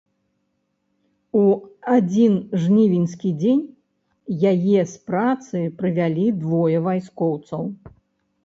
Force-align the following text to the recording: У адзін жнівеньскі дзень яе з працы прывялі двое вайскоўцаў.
У 1.39 1.41
адзін 1.95 2.33
жнівеньскі 2.63 3.29
дзень 3.43 3.61
яе 4.53 4.81
з 4.95 5.05
працы 5.11 5.57
прывялі 5.83 6.25
двое 6.41 6.77
вайскоўцаў. 6.89 7.63